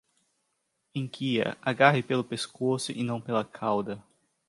Enguia, 0.95 1.55
agarre 1.61 2.01
pelo 2.01 2.23
pescoço 2.23 2.91
e 2.91 3.03
não 3.03 3.21
pela 3.21 3.45
cauda. 3.45 4.03